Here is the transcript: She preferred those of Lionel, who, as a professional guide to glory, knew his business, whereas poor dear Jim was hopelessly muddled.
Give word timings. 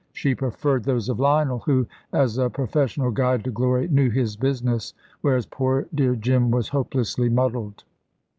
She 0.13 0.33
preferred 0.33 0.83
those 0.83 1.09
of 1.09 1.19
Lionel, 1.19 1.59
who, 1.59 1.85
as 2.11 2.39
a 2.39 2.49
professional 2.49 3.11
guide 3.11 3.43
to 3.43 3.51
glory, 3.51 3.87
knew 3.87 4.09
his 4.09 4.35
business, 4.35 4.95
whereas 5.21 5.45
poor 5.45 5.85
dear 5.93 6.15
Jim 6.15 6.49
was 6.49 6.69
hopelessly 6.69 7.29
muddled. 7.29 7.83